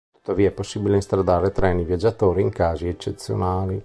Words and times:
Tuttavia 0.13 0.47
è 0.47 0.51
possibile 0.51 0.95
instradare 0.95 1.51
treni 1.51 1.83
viaggiatori 1.85 2.41
in 2.41 2.49
casi 2.49 2.87
eccezionali. 2.87 3.79